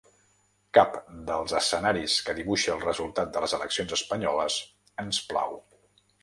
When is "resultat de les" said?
2.87-3.55